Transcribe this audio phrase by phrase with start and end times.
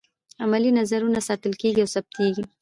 [0.43, 2.43] عملي نظرونه ساتل کیږي او ثبتیږي.